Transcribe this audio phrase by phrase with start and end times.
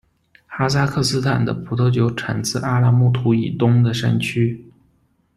[0.47, 4.65] 哈萨克斯坦的葡萄酒产自阿拉木图以东的山区。